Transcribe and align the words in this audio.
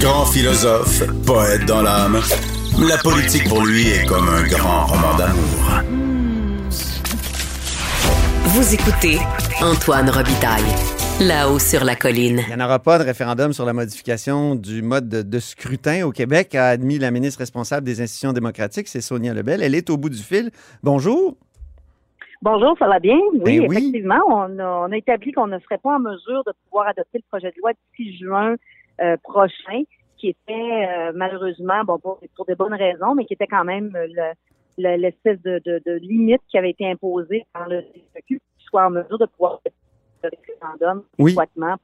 Grand 0.00 0.24
philosophe, 0.26 1.02
poète 1.26 1.66
dans 1.66 1.82
l'âme, 1.82 2.20
la 2.78 2.96
politique 2.98 3.48
pour 3.48 3.64
lui 3.64 3.88
est 3.88 4.06
comme 4.06 4.28
un 4.28 4.46
grand 4.46 4.86
roman 4.86 5.16
d'amour. 5.16 5.82
Vous 8.44 8.74
écoutez 8.74 9.18
Antoine 9.60 10.08
Robitaille, 10.08 10.62
là-haut 11.20 11.58
sur 11.58 11.84
la 11.84 11.96
colline. 11.96 12.42
Il 12.48 12.56
n'y 12.56 12.62
en 12.62 12.64
aura 12.64 12.78
pas 12.78 12.98
de 12.98 13.04
référendum 13.04 13.52
sur 13.52 13.66
la 13.66 13.74
modification 13.74 14.54
du 14.54 14.80
mode 14.80 15.08
de, 15.08 15.20
de 15.22 15.38
scrutin 15.38 16.06
au 16.06 16.12
Québec, 16.12 16.54
a 16.54 16.68
admis 16.68 16.98
la 16.98 17.10
ministre 17.10 17.40
responsable 17.40 17.86
des 17.86 18.00
institutions 18.00 18.32
démocratiques, 18.32 18.88
c'est 18.88 19.02
Sonia 19.02 19.34
Lebel. 19.34 19.62
Elle 19.62 19.74
est 19.74 19.90
au 19.90 19.98
bout 19.98 20.08
du 20.08 20.22
fil. 20.22 20.50
Bonjour. 20.82 21.36
Bonjour, 22.42 22.76
ça 22.78 22.86
va 22.86 22.98
bien? 23.00 23.18
Oui, 23.32 23.40
Ben 23.60 23.68
oui. 23.68 23.76
effectivement, 23.78 24.20
on 24.28 24.58
a, 24.58 24.66
on 24.88 24.92
a 24.92 24.96
établi 24.96 25.32
qu'on 25.32 25.46
ne 25.46 25.58
serait 25.60 25.78
pas 25.78 25.96
en 25.96 25.98
mesure 25.98 26.42
de 26.46 26.52
pouvoir 26.64 26.88
adopter 26.88 27.18
le 27.18 27.24
projet 27.30 27.50
de 27.50 27.60
loi 27.60 27.72
d'ici 27.72 28.16
juin 28.18 28.54
euh, 29.00 29.16
prochain, 29.22 29.82
qui 30.18 30.28
était 30.28 30.52
euh, 30.52 31.12
malheureusement, 31.14 31.82
bon, 31.84 31.98
pour, 31.98 32.20
pour 32.36 32.46
des 32.46 32.54
bonnes 32.54 32.74
raisons, 32.74 33.14
mais 33.14 33.24
qui 33.24 33.34
était 33.34 33.46
quand 33.46 33.64
même 33.64 33.92
euh, 33.96 34.06
le- 34.08 34.32
le- 34.82 34.96
l'espèce 34.96 35.40
de, 35.42 35.60
de, 35.64 35.80
de 35.86 35.92
limite 35.98 36.40
qui 36.48 36.58
avait 36.58 36.70
été 36.70 36.86
imposée 36.90 37.44
par 37.52 37.68
le 37.68 37.82
CQ, 38.14 38.40
qui 38.58 38.64
soit 38.66 38.86
en 38.86 38.90
mesure 38.90 39.18
de 39.18 39.26
pouvoir 39.26 39.60
faire 39.62 39.72
le 40.24 40.30
référendum 40.30 41.02
Oui. 41.18 41.34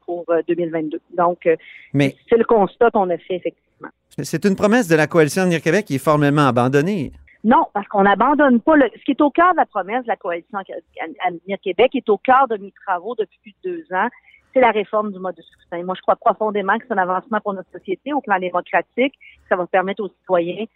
pour 0.06 0.24
euh, 0.30 0.40
2022. 0.48 1.00
Donc, 1.16 1.46
euh, 1.46 1.56
Mais 1.94 2.14
c'est 2.28 2.36
le 2.36 2.44
constat 2.44 2.90
qu'on 2.90 3.08
a 3.10 3.16
fait, 3.18 3.36
effectivement. 3.36 3.88
c'est 4.18 4.44
une 4.44 4.56
promesse 4.56 4.88
de 4.88 4.96
la 4.96 5.06
coalition 5.06 5.42
Avenir 5.42 5.62
Québec 5.62 5.86
qui 5.86 5.94
est 5.96 6.04
formellement 6.04 6.46
abandonnée. 6.48 7.12
Non, 7.44 7.66
parce 7.72 7.88
qu'on 7.88 8.02
n'abandonne 8.02 8.60
pas 8.60 8.76
le. 8.76 8.88
Ce 8.96 9.04
qui 9.04 9.12
est 9.12 9.20
au 9.20 9.30
cœur 9.30 9.52
de 9.52 9.56
la 9.56 9.66
promesse 9.66 10.02
de 10.02 10.08
la 10.08 10.16
coalition 10.16 10.58
Avenir 11.26 11.58
Québec 11.60 11.94
est 11.94 12.08
au 12.08 12.16
cœur 12.16 12.46
de 12.48 12.56
mes 12.56 12.72
travaux 12.86 13.14
depuis 13.16 13.38
plus 13.40 13.54
de 13.64 13.76
deux 13.76 13.94
ans. 13.94 14.08
C'est 14.52 14.60
la 14.60 14.70
réforme 14.70 15.12
du 15.12 15.18
mode 15.18 15.34
de 15.34 15.42
scrutin. 15.42 15.82
Moi, 15.82 15.94
je 15.96 16.02
crois 16.02 16.16
profondément 16.16 16.78
que 16.78 16.84
c'est 16.86 16.92
un 16.92 16.98
avancement 16.98 17.40
pour 17.40 17.54
notre 17.54 17.70
société 17.70 18.12
au 18.12 18.20
plan 18.20 18.38
démocratique. 18.38 19.14
Ça 19.48 19.56
va 19.56 19.66
permettre 19.66 20.04
aux 20.04 20.08
citoyens 20.08 20.66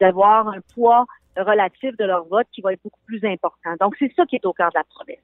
d'avoir 0.00 0.48
un 0.48 0.60
poids 0.74 1.04
relatif 1.36 1.96
de 1.96 2.04
leur 2.04 2.24
vote 2.26 2.46
qui 2.52 2.60
va 2.60 2.74
être 2.74 2.82
beaucoup 2.84 3.00
plus 3.06 3.24
important. 3.24 3.74
Donc, 3.80 3.96
c'est 3.98 4.12
ça 4.14 4.24
qui 4.26 4.36
est 4.36 4.46
au 4.46 4.52
cœur 4.52 4.68
de 4.68 4.78
la 4.78 4.84
promesse. 4.84 5.18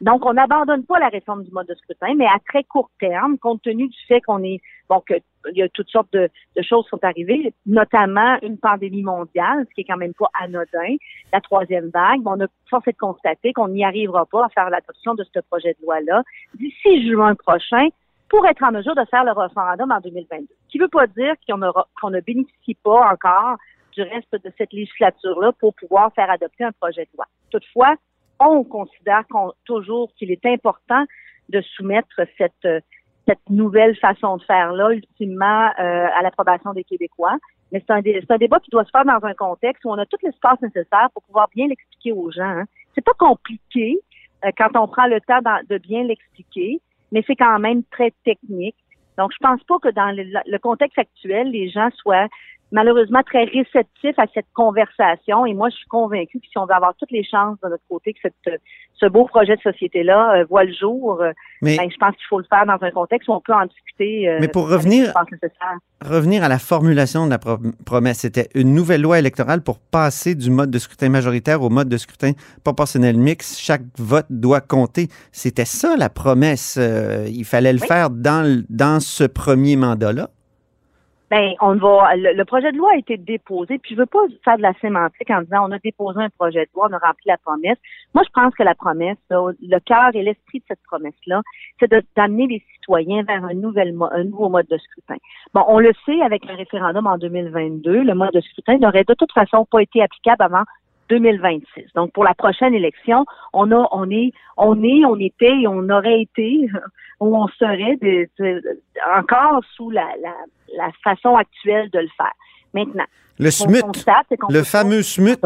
Donc, 0.00 0.26
on 0.26 0.34
n'abandonne 0.34 0.84
pas 0.84 0.98
la 0.98 1.08
réforme 1.08 1.44
du 1.44 1.50
mode 1.50 1.66
de 1.68 1.74
scrutin, 1.74 2.14
mais 2.14 2.26
à 2.26 2.38
très 2.46 2.64
court 2.64 2.90
terme, 3.00 3.38
compte 3.38 3.62
tenu 3.62 3.88
du 3.88 3.98
fait 4.06 4.20
qu'on 4.20 4.42
est, 4.42 4.60
bon, 4.88 5.00
que 5.00 5.14
il 5.52 5.58
y 5.58 5.62
a 5.62 5.68
toutes 5.68 5.88
sortes 5.88 6.12
de, 6.12 6.28
choses 6.62 6.84
qui 6.84 6.90
sont 6.90 7.04
arrivées, 7.04 7.52
notamment 7.66 8.36
une 8.42 8.58
pandémie 8.58 9.02
mondiale, 9.02 9.64
ce 9.68 9.74
qui 9.74 9.82
est 9.82 9.84
quand 9.84 9.96
même 9.96 10.14
pas 10.14 10.30
anodin, 10.40 10.96
la 11.32 11.40
troisième 11.40 11.90
vague. 11.90 12.20
Bon, 12.22 12.32
on 12.36 12.44
a 12.44 12.48
force 12.68 12.86
est 12.88 12.92
de 12.92 12.98
constater 12.98 13.52
qu'on 13.52 13.68
n'y 13.68 13.84
arrivera 13.84 14.26
pas 14.26 14.46
à 14.46 14.48
faire 14.48 14.70
l'adoption 14.70 15.14
de 15.14 15.24
ce 15.24 15.40
projet 15.48 15.76
de 15.78 15.84
loi-là 15.84 16.22
d'ici 16.54 17.08
juin 17.08 17.34
prochain 17.34 17.88
pour 18.28 18.44
être 18.46 18.62
en 18.64 18.72
mesure 18.72 18.94
de 18.94 19.04
faire 19.04 19.24
le 19.24 19.32
référendum 19.32 19.90
en 19.90 20.00
2022. 20.00 20.46
Ce 20.48 20.72
qui 20.72 20.78
veut 20.78 20.88
pas 20.88 21.06
dire 21.06 21.34
qu'on 21.48 21.60
qu'on 22.00 22.10
ne 22.10 22.20
bénéficie 22.20 22.74
pas 22.74 23.12
encore 23.12 23.56
du 23.92 24.02
reste 24.02 24.32
de 24.32 24.52
cette 24.58 24.72
législature-là 24.72 25.52
pour 25.60 25.74
pouvoir 25.74 26.12
faire 26.14 26.30
adopter 26.30 26.64
un 26.64 26.72
projet 26.72 27.04
de 27.04 27.10
loi. 27.16 27.26
Toutefois, 27.50 27.94
on 28.40 28.64
considère 28.64 29.24
qu'on- 29.28 29.52
toujours 29.64 30.12
qu'il 30.14 30.30
est 30.30 30.44
important 30.46 31.04
de 31.48 31.60
soumettre 31.60 32.20
cette, 32.38 32.52
euh, 32.64 32.80
cette 33.26 33.50
nouvelle 33.50 33.96
façon 33.96 34.36
de 34.36 34.42
faire-là, 34.44 34.90
ultimement, 34.90 35.68
euh, 35.78 36.06
à 36.14 36.22
l'approbation 36.22 36.72
des 36.72 36.84
Québécois. 36.84 37.36
Mais 37.72 37.82
c'est 37.86 37.92
un, 37.92 38.02
c'est 38.02 38.30
un 38.30 38.38
débat 38.38 38.60
qui 38.60 38.70
doit 38.70 38.84
se 38.84 38.90
faire 38.90 39.04
dans 39.04 39.24
un 39.26 39.34
contexte 39.34 39.84
où 39.84 39.90
on 39.90 39.98
a 39.98 40.06
tout 40.06 40.18
l'espace 40.22 40.60
nécessaire 40.60 41.08
pour 41.12 41.22
pouvoir 41.24 41.48
bien 41.54 41.66
l'expliquer 41.66 42.12
aux 42.12 42.30
gens. 42.30 42.44
Hein. 42.44 42.64
C'est 42.94 43.04
pas 43.04 43.14
compliqué 43.18 43.98
euh, 44.44 44.50
quand 44.56 44.76
on 44.76 44.86
prend 44.86 45.06
le 45.06 45.20
temps 45.20 45.40
de 45.68 45.78
bien 45.78 46.04
l'expliquer, 46.04 46.80
mais 47.10 47.24
c'est 47.26 47.36
quand 47.36 47.58
même 47.58 47.82
très 47.90 48.12
technique. 48.24 48.76
Donc, 49.18 49.32
je 49.32 49.38
pense 49.40 49.62
pas 49.64 49.78
que 49.78 49.88
dans 49.88 50.14
le 50.14 50.58
contexte 50.58 50.98
actuel, 50.98 51.50
les 51.50 51.70
gens 51.70 51.88
soient 51.96 52.28
malheureusement 52.72 53.22
très 53.24 53.44
réceptifs 53.44 54.18
à 54.18 54.26
cette 54.34 54.46
conversation. 54.54 55.46
Et 55.46 55.54
moi, 55.54 55.68
je 55.70 55.76
suis 55.76 55.86
convaincue 55.86 56.40
que 56.40 56.46
si 56.50 56.58
on 56.58 56.66
veut 56.66 56.74
avoir 56.74 56.94
toutes 56.98 57.10
les 57.12 57.24
chances 57.24 57.56
de 57.62 57.68
notre 57.68 57.82
côté 57.88 58.12
que 58.12 58.18
cette, 58.22 58.60
ce 58.94 59.06
beau 59.06 59.24
projet 59.26 59.56
de 59.56 59.60
société-là 59.60 60.36
euh, 60.40 60.44
voit 60.50 60.64
le 60.64 60.72
jour, 60.72 61.20
euh, 61.22 61.32
Mais 61.62 61.76
ben, 61.76 61.88
je 61.90 61.96
pense 61.96 62.14
qu'il 62.16 62.26
faut 62.28 62.38
le 62.38 62.46
faire 62.50 62.66
dans 62.66 62.78
un 62.84 62.90
contexte 62.90 63.28
où 63.28 63.32
on 63.32 63.40
peut 63.40 63.52
en 63.54 63.66
discuter. 63.66 64.28
euh, 64.28 64.38
Mais 64.40 64.48
pour 64.48 64.68
revenir- 64.68 65.12
revenir 66.04 66.42
à 66.44 66.48
la 66.48 66.58
formulation 66.58 67.24
de 67.26 67.30
la 67.30 67.38
pro- 67.38 67.58
promesse, 67.84 68.18
c'était 68.18 68.48
une 68.54 68.74
nouvelle 68.74 69.02
loi 69.02 69.18
électorale 69.18 69.62
pour 69.62 69.78
passer 69.78 70.34
du 70.34 70.50
mode 70.50 70.70
de 70.70 70.78
scrutin 70.78 71.08
majoritaire 71.08 71.62
au 71.62 71.70
mode 71.70 71.88
de 71.88 71.96
scrutin 71.96 72.32
proportionnel 72.64 73.16
mixte. 73.16 73.58
Chaque 73.58 73.82
vote 73.98 74.26
doit 74.30 74.60
compter. 74.60 75.08
C'était 75.32 75.64
ça 75.64 75.96
la 75.96 76.08
promesse. 76.08 76.78
Il 77.28 77.44
fallait 77.44 77.72
le 77.72 77.80
Oui. 77.80 77.86
faire 77.86 78.10
dans, 78.10 78.62
dans 78.68 79.00
ce 79.00 79.24
premier 79.24 79.76
mandat-là. 79.76 80.30
Ben, 81.30 81.54
on 81.60 81.74
va. 81.74 82.14
Le, 82.14 82.34
le 82.34 82.44
projet 82.44 82.70
de 82.70 82.78
loi 82.78 82.92
a 82.92 82.98
été 82.98 83.16
déposé, 83.16 83.78
puis 83.78 83.94
je 83.94 84.00
veux 84.00 84.06
pas 84.06 84.20
faire 84.44 84.56
de 84.58 84.62
la 84.62 84.74
sémantique 84.74 85.28
en 85.30 85.42
disant 85.42 85.68
on 85.68 85.72
a 85.72 85.78
déposé 85.80 86.20
un 86.20 86.30
projet 86.30 86.66
de 86.66 86.70
loi, 86.74 86.86
on 86.88 86.92
a 86.92 86.98
rempli 86.98 87.24
la 87.26 87.36
promesse. 87.38 87.78
Moi, 88.14 88.22
je 88.24 88.30
pense 88.32 88.54
que 88.54 88.62
la 88.62 88.74
promesse, 88.76 89.18
le 89.30 89.78
cœur 89.80 90.10
et 90.14 90.22
l'esprit 90.22 90.60
de 90.60 90.64
cette 90.68 90.82
promesse-là, 90.84 91.42
c'est 91.80 91.92
d'amener 92.16 92.46
les 92.46 92.64
citoyens 92.74 93.24
vers 93.24 93.44
un, 93.44 93.54
nouvel, 93.54 93.96
un 94.12 94.24
nouveau 94.24 94.48
mode 94.48 94.68
de 94.68 94.78
scrutin. 94.78 95.16
Bon, 95.52 95.64
on 95.66 95.80
le 95.80 95.92
sait 96.04 96.20
avec 96.22 96.44
le 96.44 96.54
référendum 96.54 97.06
en 97.06 97.18
2022, 97.18 98.02
le 98.02 98.14
mode 98.14 98.32
de 98.32 98.40
scrutin 98.40 98.78
n'aurait 98.78 99.04
de 99.04 99.14
toute 99.14 99.32
façon 99.32 99.64
pas 99.64 99.82
été 99.82 100.02
applicable 100.02 100.42
avant 100.42 100.62
2026. 101.08 101.92
Donc, 101.94 102.12
pour 102.12 102.24
la 102.24 102.34
prochaine 102.34 102.74
élection, 102.74 103.24
on 103.52 103.70
a, 103.72 103.88
on 103.92 104.10
est, 104.10 104.32
on 104.56 104.82
est, 104.82 105.04
on 105.04 105.18
était 105.18 105.60
et 105.62 105.66
on 105.68 105.88
aurait 105.88 106.22
été 106.22 106.68
où 107.20 107.36
on 107.36 107.48
serait 107.48 107.96
de- 108.02 108.28
de- 108.38 108.80
encore 109.16 109.60
sous 109.74 109.90
la, 109.90 110.06
la, 110.22 110.34
la 110.76 110.90
façon 111.04 111.36
actuelle 111.36 111.90
de 111.90 112.00
le 112.00 112.08
faire. 112.16 112.32
Maintenant, 112.74 113.04
Le 113.38 113.50
SMUT, 113.50 113.80
le 114.50 114.62
fameux 114.64 115.02
SMUT, 115.02 115.36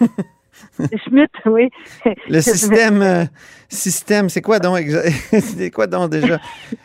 Le 0.78 1.50
oui. 1.50 1.70
système, 2.42 3.02
euh, 3.02 3.24
système, 3.68 4.28
c'est 4.28 4.42
quoi 4.42 4.58
donc, 4.58 4.78
c'est 5.30 5.70
quoi 5.70 5.86
donc 5.86 6.10
déjà? 6.10 6.38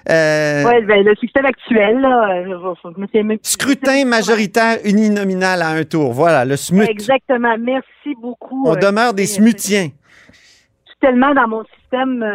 Euh, 0.10 0.64
Ouais, 0.66 0.82
ben, 0.84 1.04
le 1.04 1.16
système 1.16 1.46
actuel, 1.46 2.00
là, 2.00 2.44
je. 2.46 3.38
Scrutin 3.44 4.06
majoritaire 4.06 4.78
uninominal 4.86 5.62
à 5.62 5.70
un 5.70 5.84
tour. 5.84 6.14
Voilà, 6.14 6.46
le 6.46 6.56
SMUT. 6.56 6.84
Exactement. 6.84 7.58
Merci 7.58 8.16
beaucoup. 8.20 8.64
On 8.68 8.76
euh, 8.76 8.80
demeure 8.80 9.14
des 9.14 9.26
smutiens. 9.26 9.90
Je 9.90 10.92
suis 10.92 11.00
tellement 11.00 11.34
dans 11.34 11.48
mon 11.48 11.64
système, 11.80 12.26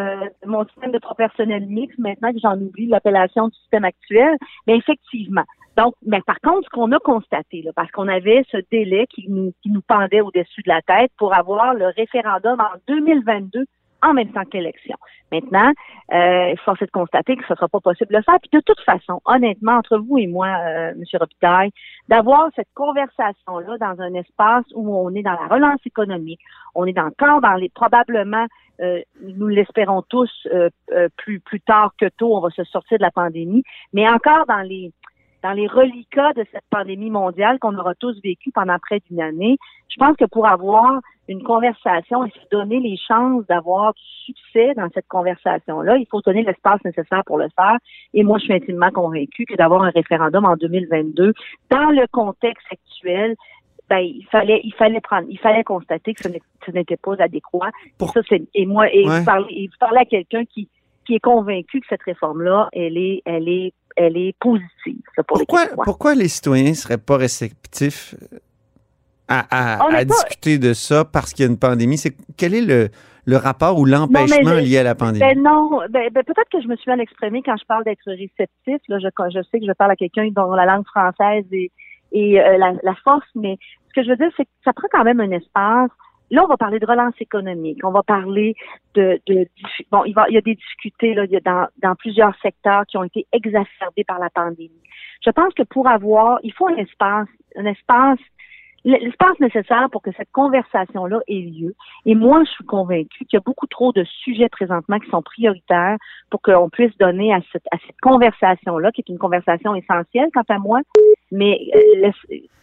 mon 0.47 0.65
système 0.67 0.93
de 0.93 0.99
proportionnel 0.99 1.67
mix 1.67 1.95
maintenant 1.99 2.33
que 2.33 2.39
j'en 2.43 2.57
oublie 2.57 2.87
l'appellation 2.87 3.49
du 3.49 3.55
système 3.57 3.85
actuel. 3.85 4.37
Mais 4.67 4.77
effectivement. 4.77 5.45
Donc, 5.77 5.95
mais 6.07 6.21
par 6.23 6.41
contre, 6.41 6.65
ce 6.65 6.71
qu'on 6.71 6.93
a 6.93 6.99
constaté, 6.99 7.63
là, 7.63 7.73
parce 7.75 7.91
qu'on 7.91 8.09
avait 8.09 8.45
ce 8.51 8.59
délai 8.71 9.07
qui 9.09 9.27
nous, 9.29 9.53
qui 9.63 9.71
nous 9.71 9.83
pendait 9.83 10.21
au-dessus 10.21 10.63
de 10.63 10.69
la 10.69 10.83
tête 10.83 11.11
pour 11.19 11.35
avoir 11.35 11.75
le 11.75 11.87
référendum 11.97 12.61
en 12.61 12.79
2022 12.87 13.65
en 14.05 14.13
même 14.13 14.31
temps 14.33 14.45
que 14.45 14.59
l'élection. 14.59 14.97
Maintenant, 15.33 15.73
euh, 16.13 16.51
il 16.51 16.59
faut 16.65 16.73
de 16.73 16.91
constater 16.91 17.37
que 17.37 17.45
ce 17.47 17.55
ne 17.55 17.57
sera 17.57 17.69
pas 17.69 17.81
possible 17.81 18.13
de 18.13 18.19
le 18.19 18.23
faire. 18.23 18.39
Puis 18.41 18.51
de 18.53 18.61
toute 18.61 18.81
façon, 18.81 19.21
honnêtement, 19.25 19.73
entre 19.73 19.99
vous 19.99 20.19
et 20.19 20.27
moi, 20.27 20.47
euh, 20.47 20.91
M. 20.91 21.03
Robitaille, 21.15 21.71
d'avoir 22.09 22.51
cette 22.55 22.69
conversation-là 22.75 23.79
dans 23.79 24.01
un 24.01 24.15
espace 24.15 24.65
où 24.75 24.95
on 24.95 25.15
est 25.15 25.23
dans 25.23 25.33
la 25.33 25.49
relance 25.49 25.81
économique, 25.87 26.41
on 26.75 26.87
est 26.87 26.99
encore 26.99 27.41
dans 27.41 27.55
les 27.55 27.71
probablement, 27.71 28.47
euh, 28.81 29.01
nous 29.23 29.49
l'espérons 29.49 30.03
tous, 30.03 30.31
euh, 30.53 30.69
euh, 30.93 31.09
plus 31.17 31.41
plus 31.41 31.61
tard 31.61 31.93
que 31.99 32.07
tôt, 32.07 32.37
on 32.37 32.41
va 32.41 32.51
se 32.51 32.65
sortir 32.65 32.99
de 32.99 33.03
la 33.03 33.11
pandémie, 33.11 33.63
mais 33.93 34.09
encore 34.09 34.47
dans 34.47 34.63
les 34.63 34.93
dans 35.45 35.53
les 35.53 35.67
reliquats 35.67 36.33
de 36.33 36.45
cette 36.53 36.65
pandémie 36.71 37.11
mondiale 37.11 37.59
qu'on 37.61 37.77
aura 37.79 37.95
tous 37.95 38.19
vécu 38.25 38.51
pendant 38.51 38.79
près 38.79 39.01
d'une 39.09 39.21
année, 39.21 39.59
je 39.91 39.97
pense 39.99 40.17
que 40.17 40.25
pour 40.25 40.47
avoir 40.49 41.01
une 41.29 41.43
conversation 41.43 42.25
et 42.25 42.31
se 42.31 42.49
donner 42.51 42.81
les 42.81 42.97
chances 42.97 43.45
d'avoir 43.47 43.93
du 43.93 44.03
succès 44.25 44.73
dans 44.75 44.89
cette 44.95 45.07
conversation-là, 45.07 45.99
il 45.99 46.07
faut 46.11 46.23
donner 46.23 46.45
l'espace 46.45 46.83
nécessaire 46.85 47.23
pour 47.27 47.37
le 47.39 47.49
faire. 47.55 47.77
Et 48.15 48.23
moi, 48.23 48.39
je 48.39 48.45
suis 48.45 48.55
intimement 48.55 48.91
convaincue 48.91 49.45
que 49.45 49.55
d'avoir 49.55 49.83
un 49.83 49.91
référendum 49.91 50.47
en 50.47 50.57
2022, 50.57 51.35
dans 51.71 51.91
le 51.91 52.07
contexte 52.11 52.67
actuel, 52.73 53.37
ben, 53.91 53.99
il 53.99 54.25
fallait, 54.33 54.63
il 54.65 54.73
fallait 54.73 55.03
prendre, 55.03 55.27
il 55.29 55.39
fallait 55.39 55.63
constater 55.63 56.15
que 56.15 56.23
ce 56.23 56.71
n'était 56.73 56.97
pas 56.97 57.17
adéquat. 57.19 57.71
Pour- 57.99 58.11
Ça, 58.13 58.21
et 58.55 58.65
moi, 58.65 58.91
et 58.91 59.07
Ouais. 59.07 59.19
vous 59.19 59.25
parlez, 59.27 59.47
et 59.51 59.67
vous 59.67 59.77
parlez 59.79 59.99
à 59.99 60.05
quelqu'un 60.07 60.45
qui, 60.47 60.69
qui 61.07 61.17
est 61.17 61.21
convaincu 61.21 61.81
que 61.81 61.87
cette 61.91 62.03
réforme-là, 62.03 62.71
elle 62.73 62.97
est, 62.97 63.21
elle 63.27 63.47
est, 63.47 63.75
elle 63.97 64.17
est 64.17 64.35
positive 64.41 65.03
là, 65.17 65.23
pour 65.25 65.39
les 65.39 65.45
Pourquoi, 65.45 65.63
Québécois. 65.65 65.85
pourquoi 65.85 66.15
les 66.15 66.29
citoyens 66.29 66.71
ne 66.71 66.75
seraient 66.75 66.99
pas 66.99 67.17
réceptifs 67.17 68.15
à, 69.29 69.79
pas- 69.79 70.05
discuter 70.05 70.59
de 70.59 70.73
ça 70.75 71.05
parce 71.05 71.33
qu'il 71.33 71.45
y 71.45 71.49
a 71.49 71.51
une 71.51 71.59
pandémie? 71.59 71.97
C'est, 71.97 72.15
quel 72.37 72.55
est 72.55 72.61
le, 72.61 72.91
le 73.25 73.37
rapport 73.37 73.79
ou 73.79 73.85
l'empêchement 73.85 74.55
lié 74.55 74.79
à 74.79 74.83
la 74.83 74.95
pandémie? 74.95 75.21
Ben 75.21 75.43
non, 75.43 75.81
ben, 75.91 76.11
ben, 76.13 76.23
peut-être 76.25 76.51
que 76.53 76.61
je 76.61 76.69
me 76.69 76.77
suis 76.77 76.91
mal 76.91 77.01
exprimée 77.01 77.43
quand 77.45 77.57
je 77.57 77.65
parle 77.65 77.85
d'être 77.85 78.05
réceptif. 78.07 78.81
Là, 78.89 78.99
je, 78.99 79.09
je 79.31 79.43
sais 79.51 79.61
que 79.61 79.67
je 79.67 79.73
parle 79.73 79.93
à 79.93 79.97
quelqu'un 79.97 80.29
dont 80.31 80.53
la 80.53 80.67
langue 80.67 80.85
française 80.87 81.45
est, 81.53 81.71
est, 82.13 82.39
euh, 82.39 82.59
la, 82.59 82.73
la 82.83 82.95
force, 83.03 83.27
mais 83.35 83.57
ce 83.89 83.95
que 84.01 84.05
je 84.05 84.11
veux 84.11 84.17
dire, 84.17 84.31
c'est 84.37 84.45
que 84.45 84.51
ça 84.65 84.73
prend 84.73 84.89
quand 84.93 85.05
même 85.05 85.21
un 85.21 85.31
espace 85.31 85.91
Là, 86.31 86.43
on 86.45 86.49
va 86.49 86.57
parler 86.57 86.79
de 86.79 86.87
relance 86.87 87.15
économique. 87.21 87.79
On 87.85 87.91
va 87.91 88.03
parler 88.03 88.55
de, 88.95 89.21
de 89.27 89.47
bon, 89.91 90.05
il, 90.05 90.15
va, 90.15 90.27
il 90.29 90.35
y 90.35 90.39
a 90.39 90.41
des 90.41 90.55
difficultés 90.55 91.15
là, 91.15 91.27
dans, 91.45 91.67
dans 91.83 91.95
plusieurs 91.95 92.35
secteurs 92.41 92.87
qui 92.87 92.97
ont 92.97 93.05
été 93.05 93.27
exacerbés 93.33 94.05
par 94.05 94.19
la 94.19 94.31
pandémie. 94.31 94.71
Je 95.25 95.31
pense 95.31 95.55
que 95.55 95.63
pour 95.63 95.89
avoir, 95.89 96.39
il 96.43 96.53
faut 96.53 96.69
un 96.69 96.77
espace, 96.77 97.29
un 97.57 97.67
espace 97.67 98.19
l'espace 98.85 99.39
nécessaire 99.41 99.89
pour 99.91 100.03
que 100.03 100.11
cette 100.17 100.31
conversation-là 100.33 101.21
ait 101.27 101.41
lieu. 101.41 101.75
Et 102.05 102.15
moi, 102.15 102.43
je 102.45 102.51
suis 102.51 102.65
convaincue 102.65 103.25
qu'il 103.25 103.35
y 103.35 103.37
a 103.37 103.41
beaucoup 103.45 103.67
trop 103.67 103.93
de 103.93 104.05
sujets 104.05 104.49
présentement 104.49 104.99
qui 104.99 105.09
sont 105.09 105.23
prioritaires 105.23 105.97
pour 106.31 106.43
qu'on 106.43 106.69
puisse 106.69 106.97
donner 106.99 107.33
à 107.33 107.41
cette, 107.51 107.67
à 107.71 107.79
cette 107.87 107.99
conversation-là, 108.03 108.93
qui 108.93 109.01
est 109.01 109.11
une 109.11 109.19
conversation 109.19 109.75
essentielle 109.75 110.29
quant 110.35 110.45
à 110.49 110.59
moi, 110.59 110.81
mais 111.35 111.59
euh, 111.75 112.11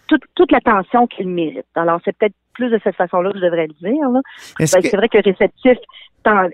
toute, 0.07 0.23
toute 0.35 0.51
l'attention 0.51 1.07
qu'il 1.07 1.27
mérite. 1.27 1.65
Alors, 1.75 1.99
c'est 2.03 2.15
peut-être 2.17 2.35
plus 2.53 2.69
de 2.69 2.79
cette 2.83 2.95
façon-là 2.95 3.31
que 3.31 3.37
je 3.39 3.43
devrais 3.43 3.67
le 3.67 3.73
dire. 3.73 4.09
Ben, 4.59 4.67
c'est 4.67 4.95
vrai 4.95 5.09
que 5.09 5.17
le 5.17 5.23
réceptif 5.23 5.77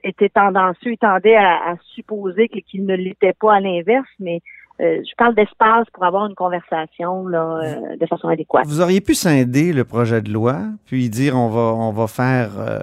était 0.03 0.29
tendancieux, 0.29 0.93
il 0.93 0.97
tendait 0.97 1.35
à, 1.35 1.71
à 1.71 1.75
supposer 1.93 2.47
qu'il 2.47 2.85
ne 2.85 2.95
l'était 2.95 3.33
pas 3.33 3.55
à 3.55 3.59
l'inverse, 3.59 4.07
mais 4.19 4.41
euh, 4.79 5.01
je 5.03 5.15
parle 5.17 5.33
d'espace 5.33 5.87
pour 5.91 6.03
avoir 6.03 6.27
une 6.27 6.35
conversation 6.35 7.27
là, 7.27 7.61
euh, 7.63 7.97
de 7.97 8.05
façon 8.05 8.27
adéquate. 8.27 8.67
Vous 8.67 8.79
auriez 8.79 9.01
pu 9.01 9.15
scinder 9.15 9.73
le 9.73 9.83
projet 9.83 10.21
de 10.21 10.31
loi, 10.31 10.59
puis 10.85 11.09
dire 11.09 11.35
on 11.35 11.49
va 11.49 11.73
on 11.73 11.91
va 11.91 12.05
faire 12.05 12.51
euh, 12.59 12.79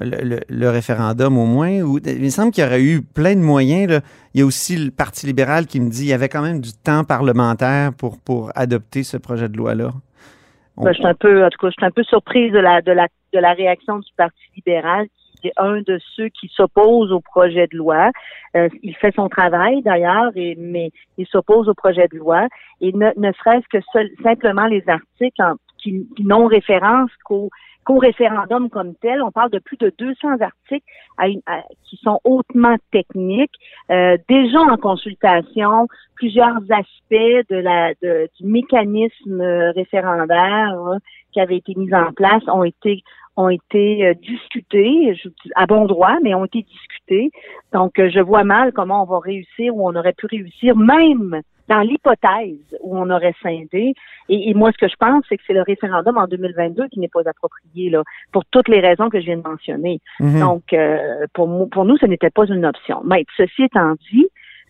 le, 0.00 0.68
référendum 0.68 1.38
au 1.38 1.46
moins. 1.46 1.70
Il 1.70 2.22
me 2.22 2.28
semble 2.28 2.52
qu'il 2.52 2.64
y 2.64 2.66
aurait 2.66 2.82
eu 2.82 3.02
plein 3.02 3.34
de 3.34 3.40
moyens. 3.40 3.90
Là. 3.90 4.00
Il 4.34 4.40
y 4.40 4.42
a 4.42 4.46
aussi 4.46 4.76
le 4.76 4.90
Parti 4.90 5.26
libéral 5.26 5.66
qui 5.66 5.80
me 5.80 5.90
dit 5.90 6.00
qu'il 6.00 6.08
y 6.08 6.12
avait 6.12 6.28
quand 6.28 6.42
même 6.42 6.60
du 6.60 6.72
temps 6.72 7.04
parlementaire 7.04 7.92
pour, 7.96 8.18
pour 8.18 8.50
adopter 8.54 9.02
ce 9.02 9.16
projet 9.16 9.48
de 9.48 9.56
loi-là. 9.56 9.90
Ben, 10.76 10.92
je 10.92 10.98
suis 10.98 11.06
un 11.06 11.14
peu, 11.14 11.44
en 11.44 11.50
tout 11.50 11.58
cas, 11.58 11.68
je 11.68 11.72
suis 11.72 11.86
un 11.86 11.90
peu 11.90 12.04
surprise 12.04 12.52
de 12.52 12.58
la, 12.58 12.80
de 12.80 12.92
la, 12.92 13.08
de 13.32 13.38
la 13.38 13.52
réaction 13.52 13.98
du 13.98 14.10
Parti 14.16 14.40
libéral 14.56 15.06
c'est 15.42 15.52
un 15.56 15.80
de 15.82 15.98
ceux 16.16 16.28
qui 16.28 16.48
s'opposent 16.48 17.12
au 17.12 17.20
projet 17.20 17.66
de 17.66 17.76
loi. 17.76 18.10
Euh, 18.56 18.68
il 18.82 18.94
fait 18.96 19.14
son 19.14 19.28
travail 19.28 19.82
d'ailleurs, 19.82 20.32
mais 20.34 20.90
il 21.18 21.26
s'oppose 21.26 21.68
au 21.68 21.74
projet 21.74 22.08
de 22.08 22.18
loi. 22.18 22.48
Et 22.80 22.92
ne, 22.92 23.10
ne 23.16 23.32
serait-ce 23.32 23.66
que 23.68 23.84
simplement 24.22 24.66
les 24.66 24.84
articles 24.88 25.42
qui, 25.78 26.06
n'ont 26.18 26.46
référence 26.46 27.10
qu'au 27.24 27.50
référendum 27.88 28.70
comme 28.70 28.94
tel. 28.94 29.22
On 29.22 29.30
parle 29.30 29.50
de 29.50 29.58
plus 29.58 29.76
de 29.76 29.92
200 29.98 30.40
articles 30.40 30.86
qui 31.84 31.96
sont 31.96 32.20
hautement 32.24 32.76
techniques, 32.92 33.54
euh, 33.90 34.16
déjà 34.28 34.60
en 34.60 34.76
consultation. 34.76 35.88
Plusieurs 36.14 36.58
aspects 36.70 37.48
de 37.50 37.56
la 37.56 37.92
du 38.02 38.44
mécanisme 38.44 39.40
référendaire 39.74 40.74
hein, 40.78 40.98
qui 41.32 41.40
avait 41.40 41.56
été 41.56 41.74
mis 41.76 41.92
en 41.94 42.12
place 42.12 42.42
ont 42.48 42.64
été 42.64 43.02
ont 43.36 43.48
été 43.48 44.06
euh, 44.06 44.14
discutés, 44.14 45.14
à 45.54 45.66
bon 45.66 45.86
droit, 45.86 46.16
mais 46.22 46.34
ont 46.34 46.44
été 46.44 46.62
discutés. 46.62 47.30
Donc, 47.72 47.98
euh, 47.98 48.10
je 48.12 48.20
vois 48.20 48.44
mal 48.44 48.72
comment 48.72 49.02
on 49.02 49.06
va 49.06 49.18
réussir 49.20 49.74
ou 49.74 49.88
on 49.88 49.94
aurait 49.94 50.12
pu 50.12 50.26
réussir, 50.26 50.76
même 50.76 51.40
dans 51.70 51.80
l'hypothèse 51.80 52.76
où 52.80 52.98
on 52.98 53.08
aurait 53.10 53.34
scindé. 53.40 53.94
Et, 54.28 54.52
moi, 54.54 54.72
ce 54.72 54.78
que 54.78 54.88
je 54.88 54.96
pense, 54.98 55.24
c'est 55.28 55.36
que 55.36 55.42
c'est 55.46 55.54
le 55.54 55.62
référendum 55.62 56.18
en 56.18 56.26
2022 56.26 56.88
qui 56.88 56.98
n'est 56.98 57.08
pas 57.08 57.22
approprié, 57.24 57.90
là, 57.90 58.02
pour 58.32 58.44
toutes 58.44 58.68
les 58.68 58.80
raisons 58.80 59.08
que 59.08 59.20
je 59.20 59.26
viens 59.26 59.36
de 59.36 59.48
mentionner. 59.48 60.00
Mhm. 60.18 60.40
Donc, 60.40 60.72
euh, 60.72 61.26
pour, 61.32 61.70
pour 61.70 61.84
nous, 61.84 61.96
ce 61.96 62.06
n'était 62.06 62.30
pas 62.30 62.44
une 62.46 62.66
option. 62.66 63.02
Mais 63.04 63.24
ceci 63.36 63.62
étant 63.62 63.94
dit, 64.12 64.26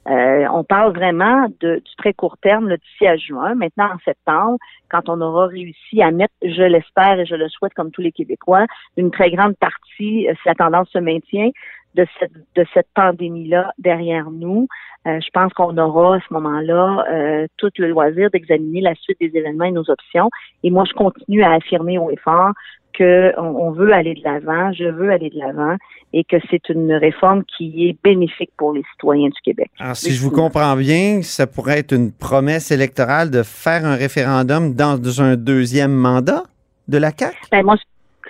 euh, 0.09 0.47
on 0.53 0.65
parle 0.65 0.95
vraiment 0.95 1.47
de, 1.61 1.77
du 1.77 1.97
très 1.97 2.15
court 2.15 2.37
terme, 2.39 2.75
d'ici 2.75 3.07
à 3.07 3.17
juin. 3.17 3.55
Maintenant, 3.55 3.91
en 3.95 3.99
septembre, 4.05 4.59
quand 4.91 5.09
on 5.09 5.21
aura 5.21 5.47
réussi 5.47 6.03
à 6.03 6.11
mettre, 6.11 6.35
je 6.43 6.63
l'espère 6.63 7.19
et 7.21 7.27
je 7.27 7.35
le 7.35 7.49
souhaite 7.49 7.75
comme 7.75 7.91
tous 7.91 8.01
les 8.01 8.13
Québécois, 8.13 8.67
une 8.97 9.11
très 9.11 9.31
grande 9.31 9.57
partie, 9.57 10.29
euh, 10.29 10.35
si 10.35 10.49
la 10.49 10.55
tendance 10.55 10.89
se 10.91 10.99
maintient, 10.99 11.51
de 11.95 12.07
cette, 12.19 12.33
de 12.33 12.65
cette 12.73 12.89
pandémie-là 12.95 13.73
derrière 13.79 14.31
nous, 14.31 14.69
euh, 15.07 15.19
je 15.21 15.31
pense 15.33 15.53
qu'on 15.55 15.77
aura 15.79 16.17
à 16.17 16.21
ce 16.21 16.33
moment-là 16.35 17.05
euh, 17.11 17.47
tout 17.57 17.71
le 17.79 17.89
loisir 17.89 18.31
d'examiner 18.31 18.83
la 18.83 18.95
suite 18.95 19.19
des 19.21 19.31
événements 19.35 19.65
et 19.65 19.71
nos 19.71 19.89
options. 19.91 20.29
Et 20.63 20.71
moi, 20.71 20.85
je 20.87 20.93
continue 20.93 21.43
à 21.43 21.53
affirmer 21.53 21.99
au 21.99 22.11
effort 22.11 22.53
qu'on 22.97 23.33
on 23.39 23.71
veut 23.71 23.93
aller 23.93 24.15
de 24.15 24.23
l'avant, 24.25 24.73
je 24.73 24.85
veux 24.85 25.11
aller 25.11 25.31
de 25.31 25.39
l'avant 25.39 25.77
et 26.13 26.25
que 26.25 26.37
c'est 26.51 26.69
une 26.69 26.93
réforme 26.93 27.45
qui 27.45 27.89
est 27.89 27.97
bénéfique 28.03 28.51
pour 28.59 28.73
les 28.73 28.83
citoyens 28.93 29.29
du 29.29 29.41
Québec. 29.43 29.71
Alors, 29.79 29.97
si 29.97 30.11
je 30.11 30.21
vous 30.21 30.31
comprends 30.31 30.77
bien, 30.77 31.23
ça 31.23 31.47
pourrait 31.47 31.79
être 31.79 31.93
une 31.93 32.13
promesse 32.13 32.71
électorale 32.71 33.31
de 33.31 33.43
faire 33.43 33.87
un 33.87 33.95
référendum 33.95 34.75
dans 34.75 34.99
un 35.23 35.37
deuxième 35.37 35.93
mandat 35.93 36.43
de 36.89 36.99
la 36.99 37.11
CAQ? 37.17 37.37
Ben, 37.53 37.63
moi, 37.63 37.77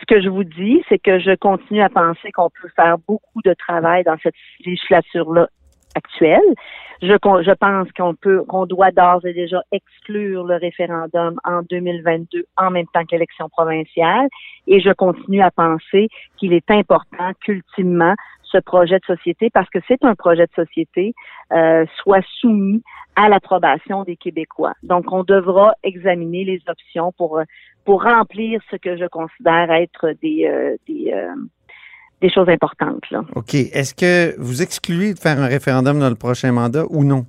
ce 0.00 0.06
que 0.06 0.20
je 0.20 0.28
vous 0.28 0.44
dis, 0.44 0.82
c'est 0.88 0.98
que 0.98 1.18
je 1.18 1.34
continue 1.36 1.82
à 1.82 1.88
penser 1.88 2.32
qu'on 2.32 2.50
peut 2.50 2.70
faire 2.74 2.96
beaucoup 3.06 3.42
de 3.44 3.54
travail 3.54 4.04
dans 4.04 4.16
cette 4.22 4.34
législature-là 4.64 5.48
actuelle. 5.94 6.54
Je, 7.02 7.14
pense 7.54 7.88
qu'on 7.92 8.14
peut, 8.14 8.44
qu'on 8.44 8.66
doit 8.66 8.90
d'ores 8.90 9.24
et 9.24 9.32
déjà 9.32 9.62
exclure 9.72 10.44
le 10.44 10.56
référendum 10.56 11.40
en 11.44 11.62
2022 11.62 12.44
en 12.58 12.70
même 12.70 12.86
temps 12.92 13.04
qu'élection 13.04 13.48
provinciale. 13.48 14.28
Et 14.66 14.80
je 14.80 14.90
continue 14.92 15.42
à 15.42 15.50
penser 15.50 16.08
qu'il 16.36 16.52
est 16.52 16.70
important 16.70 17.32
qu'ultimement 17.40 18.14
ce 18.50 18.58
projet 18.58 18.98
de 18.98 19.04
société, 19.04 19.50
parce 19.50 19.68
que 19.70 19.78
c'est 19.86 20.04
un 20.04 20.14
projet 20.14 20.46
de 20.46 20.64
société, 20.64 21.14
euh, 21.52 21.84
soit 21.98 22.24
soumis 22.40 22.82
à 23.16 23.28
l'approbation 23.28 24.04
des 24.04 24.16
Québécois. 24.16 24.74
Donc, 24.82 25.12
on 25.12 25.24
devra 25.24 25.72
examiner 25.82 26.44
les 26.44 26.60
options 26.68 27.12
pour 27.12 27.40
pour 27.84 28.02
remplir 28.02 28.60
ce 28.70 28.76
que 28.76 28.96
je 28.96 29.06
considère 29.06 29.70
être 29.70 30.12
des 30.22 30.46
euh, 30.46 30.76
des, 30.86 31.12
euh, 31.12 31.34
des 32.20 32.30
choses 32.30 32.48
importantes. 32.48 33.08
Là. 33.10 33.22
OK. 33.34 33.54
Est-ce 33.54 33.94
que 33.94 34.38
vous 34.38 34.62
excluez 34.62 35.14
de 35.14 35.18
faire 35.18 35.38
un 35.40 35.46
référendum 35.46 35.98
dans 35.98 36.10
le 36.10 36.14
prochain 36.16 36.52
mandat 36.52 36.84
ou 36.90 37.04
non? 37.04 37.24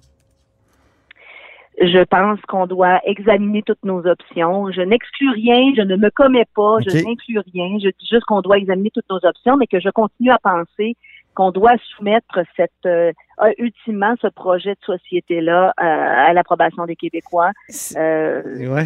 Je 1.81 2.03
pense 2.03 2.39
qu'on 2.41 2.67
doit 2.67 3.00
examiner 3.06 3.63
toutes 3.63 3.83
nos 3.83 4.06
options. 4.06 4.71
Je 4.71 4.81
n'exclus 4.81 5.31
rien, 5.31 5.74
je 5.75 5.81
ne 5.81 5.95
me 5.95 6.12
commets 6.12 6.45
pas, 6.53 6.77
je 6.81 6.95
n'inclus 6.95 7.39
rien. 7.39 7.79
Je 7.79 7.88
dis 7.88 8.07
juste 8.07 8.25
qu'on 8.25 8.41
doit 8.41 8.57
examiner 8.57 8.91
toutes 8.94 9.09
nos 9.09 9.19
options, 9.24 9.57
mais 9.57 9.65
que 9.65 9.79
je 9.79 9.89
continue 9.89 10.29
à 10.29 10.38
penser 10.38 10.95
qu'on 11.41 11.51
doit 11.51 11.73
soumettre 11.95 12.39
cette 12.55 12.71
euh, 12.85 13.11
ultimement 13.57 14.13
ce 14.21 14.27
projet 14.27 14.71
de 14.71 14.85
société-là 14.85 15.69
euh, 15.69 15.83
à 15.83 16.33
l'approbation 16.33 16.85
des 16.85 16.95
Québécois. 16.95 17.49
Euh, 17.95 18.41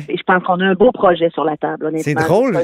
Et 0.07 0.15
je 0.17 0.23
pense 0.25 0.41
qu'on 0.43 0.61
a 0.61 0.65
un 0.65 0.73
beau 0.73 0.91
projet 0.93 1.29
sur 1.31 1.43
la 1.43 1.57
table, 1.57 1.91
C'est 1.97 2.13
drôle. 2.13 2.57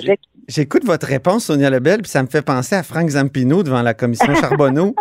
J'écoute 0.47 0.85
votre 0.85 1.07
réponse, 1.07 1.45
Sonia 1.45 1.69
Lebel, 1.69 2.03
puis 2.03 2.09
ça 2.09 2.23
me 2.23 2.27
fait 2.27 2.41
penser 2.45 2.75
à 2.75 2.83
Franck 2.83 3.09
Zampino 3.09 3.63
devant 3.63 3.81
la 3.81 3.93
commission 3.93 4.33
Charbonneau. 4.35 4.95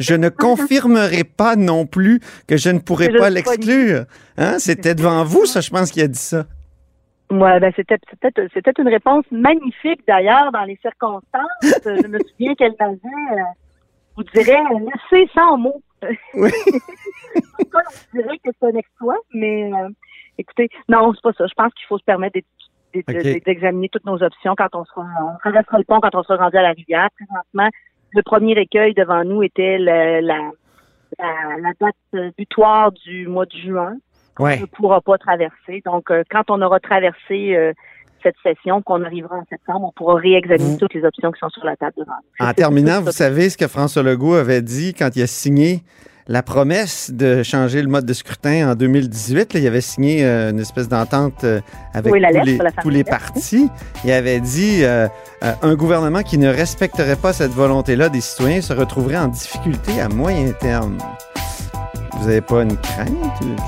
je 0.00 0.14
ne 0.14 0.30
confirmerai 0.30 1.24
pas 1.24 1.54
non 1.54 1.84
plus 1.84 2.20
que 2.48 2.56
je 2.56 2.70
ne 2.70 2.78
pourrai 2.78 3.10
pas 3.10 3.28
l'exclure. 3.28 4.04
Hein? 4.38 4.58
C'était 4.58 4.94
devant 4.94 5.24
vous, 5.24 5.44
ça, 5.44 5.60
je 5.60 5.68
pense, 5.68 5.90
qu'il 5.90 6.02
a 6.02 6.08
dit 6.08 6.18
ça. 6.18 6.44
Ouais, 7.30 7.60
ben 7.60 7.72
c'était 7.74 7.96
c'était 8.52 8.72
une 8.78 8.88
réponse 8.88 9.24
magnifique 9.30 10.00
d'ailleurs 10.06 10.52
dans 10.52 10.64
les 10.64 10.78
circonstances. 10.82 11.82
je 11.82 12.06
me 12.06 12.18
souviens 12.18 12.54
qu'elle 12.54 12.74
m'avait 12.78 12.98
vous 14.16 14.24
direz 14.24 14.58
laissez 14.80 15.30
sans 15.34 15.56
mots. 15.56 15.82
Oui. 16.34 16.50
on 17.58 18.16
dirait 18.18 18.38
que 18.38 18.50
c'est 18.58 18.66
un 18.66 18.76
exploit, 18.76 19.18
mais 19.32 19.72
euh, 19.72 19.88
écoutez, 20.38 20.68
non, 20.88 21.12
c'est 21.14 21.22
pas 21.22 21.32
ça. 21.32 21.46
Je 21.46 21.54
pense 21.54 21.72
qu'il 21.74 21.86
faut 21.86 21.98
se 21.98 22.04
permettre 22.04 22.38
d'examiner 22.94 23.88
toutes 23.88 24.04
nos 24.04 24.22
options 24.22 24.54
quand 24.56 24.74
on 24.74 24.84
sera, 24.84 25.06
on 25.22 25.38
traversera 25.38 25.78
le 25.78 25.84
pont 25.84 26.00
quand 26.00 26.14
on 26.14 26.22
sera 26.22 26.44
rendu 26.44 26.56
à 26.56 26.62
la 26.62 26.72
rivière. 26.72 27.08
Présentement, 27.16 27.70
le 28.14 28.22
premier 28.22 28.58
écueil 28.58 28.94
devant 28.94 29.24
nous 29.24 29.42
était 29.42 29.78
la, 29.78 30.20
la, 30.20 30.50
la, 31.18 31.72
date 31.80 32.34
butoir 32.36 32.92
du 32.92 33.26
mois 33.26 33.46
de 33.46 33.56
juin. 33.56 33.96
Ouais. 34.38 34.60
Ne 34.60 34.66
pourra 34.66 35.00
pas 35.00 35.18
traverser. 35.18 35.82
Donc, 35.84 36.10
euh, 36.10 36.22
quand 36.30 36.44
on 36.48 36.60
aura 36.62 36.80
traversé 36.80 37.54
euh, 37.54 37.72
cette 38.22 38.36
session, 38.42 38.82
qu'on 38.82 39.02
arrivera 39.02 39.36
en 39.36 39.44
septembre, 39.48 39.88
on 39.88 39.92
pourra 39.92 40.14
réexaminer 40.14 40.78
toutes 40.78 40.94
les 40.94 41.04
options 41.04 41.30
qui 41.32 41.38
sont 41.38 41.50
sur 41.50 41.64
la 41.64 41.76
table 41.76 41.94
devant 41.96 42.12
nous. 42.40 42.46
En 42.46 42.52
terminant, 42.52 43.00
vous 43.00 43.12
savez 43.12 43.50
ce 43.50 43.58
que 43.58 43.68
François 43.68 44.02
Legault 44.02 44.34
avait 44.34 44.62
dit 44.62 44.94
quand 44.94 45.10
il 45.14 45.22
a 45.22 45.26
signé 45.26 45.82
la 46.28 46.42
promesse 46.42 47.10
de 47.12 47.42
changer 47.42 47.82
le 47.82 47.88
mode 47.88 48.06
de 48.06 48.12
scrutin 48.12 48.70
en 48.70 48.74
2018. 48.74 49.54
il 49.54 49.66
avait 49.66 49.80
signé 49.80 50.24
euh, 50.24 50.50
une 50.50 50.60
espèce 50.60 50.88
d'entente 50.88 51.44
euh, 51.44 51.60
avec 51.94 52.12
tous, 52.12 52.90
les, 52.90 53.04
partis. 53.04 53.68
Il 54.04 54.12
avait 54.12 54.40
dit 54.40 54.84
euh, 54.84 55.08
un 55.40 55.74
gouvernement 55.74 56.22
qui 56.22 56.38
ne 56.38 56.48
respecterait 56.48 57.16
pas 57.16 57.32
cette 57.32 57.52
volonté-là 57.52 58.08
des 58.08 58.20
citoyens 58.20 58.60
se 58.60 58.72
retrouverait 58.72 59.18
en 59.18 59.28
difficulté 59.28 60.00
à 60.00 60.08
moyen 60.08 60.52
terme. 60.52 60.98
Vous 62.22 62.28
n'avez 62.28 62.40
pas 62.40 62.62
une 62.62 62.76
crainte 62.76 63.08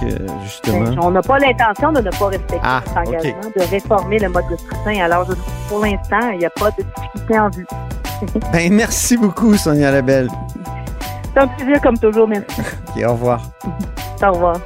que, 0.00 0.06
justement? 0.44 0.84
Ben, 0.84 0.98
on 1.02 1.10
n'a 1.10 1.22
pas 1.22 1.40
l'intention 1.40 1.90
de 1.90 2.00
ne 2.00 2.10
pas 2.10 2.26
respecter 2.26 2.60
ah, 2.62 2.80
cet 2.86 2.96
engagement, 2.96 3.50
de 3.56 3.68
réformer 3.68 4.18
le 4.20 4.28
mode 4.28 4.44
de 4.48 4.56
scrutin. 4.56 5.00
Alors, 5.02 5.26
pour 5.68 5.80
l'instant, 5.80 6.30
il 6.32 6.38
n'y 6.38 6.44
a 6.46 6.50
pas 6.50 6.70
de 6.70 6.84
difficulté 6.84 7.38
en 7.40 7.50
vue. 7.50 7.66
ben, 8.52 8.72
merci 8.72 9.16
beaucoup, 9.16 9.56
Sonia 9.56 9.90
Labelle. 9.90 10.28
C'est 11.34 11.40
un 11.40 11.48
plaisir 11.48 11.80
comme 11.80 11.98
toujours, 11.98 12.28
merci. 12.28 12.62
au 13.04 13.10
revoir. 13.10 13.42
au 14.22 14.32
revoir. 14.32 14.60